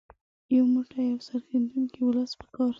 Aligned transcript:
یو 0.55 0.65
موټی 0.73 1.05
او 1.11 1.19
سرښندونکی 1.27 1.99
ولس 2.03 2.31
په 2.39 2.45
کار 2.55 2.67
دی. 2.67 2.69